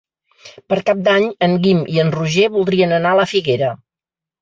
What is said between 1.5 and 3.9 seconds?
Guim i en Roger voldrien anar a la Figuera.